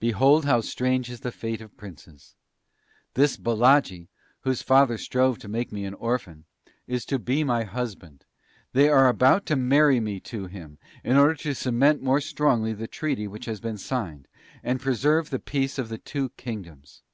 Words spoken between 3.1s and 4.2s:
This Baladji,